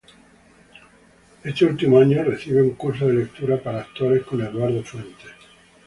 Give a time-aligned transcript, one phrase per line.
[1.43, 5.29] Este último año, recibe un curso de Lectura para actores con Eduardo Fuentes.